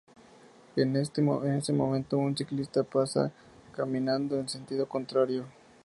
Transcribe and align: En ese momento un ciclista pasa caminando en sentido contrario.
En 0.77 0.95
ese 0.95 1.73
momento 1.73 2.17
un 2.17 2.35
ciclista 2.35 2.81
pasa 2.81 3.31
caminando 3.71 4.39
en 4.39 4.49
sentido 4.49 4.89
contrario. 4.89 5.45